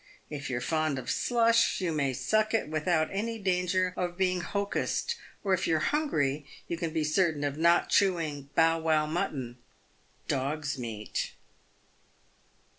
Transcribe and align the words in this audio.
If 0.31 0.49
you're 0.49 0.61
fond 0.61 0.97
of 0.97 1.11
slush 1.11 1.79
you 1.79 1.91
may' 1.91 2.11
suck' 2.31 2.55
it 2.55 2.67
without 2.67 3.09
any 3.11 3.37
danger 3.37 3.93
of 3.95 4.17
being' 4.17 4.41
hocussed,' 4.51 5.13
or 5.43 5.53
if 5.53 5.67
you're 5.67 5.77
hungry, 5.93 6.43
you 6.67 6.75
can 6.75 6.89
be 6.91 7.03
certain 7.03 7.43
of 7.43 7.55
not 7.55 7.89
chewing' 7.91 8.49
bow 8.55 8.79
wow 8.79 9.05
mutton' 9.05 9.59
(dogs' 10.27 10.79
meat)." 10.79 11.33